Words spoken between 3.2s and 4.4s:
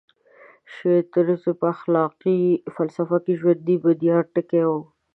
کې ژوند بنیادي